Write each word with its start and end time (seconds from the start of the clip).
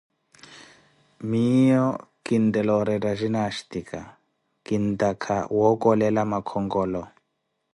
miiyo 1.29 1.85
quinttela 2.25 2.71
oretta 2.81 3.11
jinastica, 3.19 3.99
kintakha 4.65 5.37
wookola 5.57 6.21
makhonkolo. 6.31 7.01